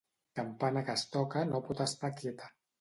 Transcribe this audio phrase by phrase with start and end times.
[0.39, 2.55] Campana que es toca no pot estar quieta.